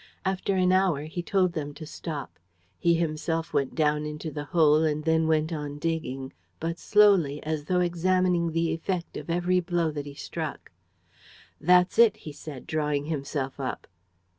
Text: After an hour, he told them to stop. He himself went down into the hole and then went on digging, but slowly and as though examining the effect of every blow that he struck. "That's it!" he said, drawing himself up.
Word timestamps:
After 0.25 0.55
an 0.55 0.71
hour, 0.71 1.03
he 1.03 1.21
told 1.21 1.53
them 1.53 1.75
to 1.75 1.85
stop. 1.85 2.39
He 2.79 2.95
himself 2.95 3.53
went 3.53 3.75
down 3.75 4.03
into 4.03 4.31
the 4.31 4.45
hole 4.45 4.83
and 4.83 5.03
then 5.03 5.27
went 5.27 5.53
on 5.53 5.77
digging, 5.77 6.33
but 6.59 6.79
slowly 6.79 7.37
and 7.43 7.53
as 7.53 7.65
though 7.65 7.81
examining 7.81 8.51
the 8.51 8.73
effect 8.73 9.15
of 9.15 9.29
every 9.29 9.59
blow 9.59 9.91
that 9.91 10.07
he 10.07 10.15
struck. 10.15 10.71
"That's 11.59 11.99
it!" 11.99 12.17
he 12.17 12.31
said, 12.31 12.65
drawing 12.65 13.05
himself 13.05 13.59
up. 13.59 13.85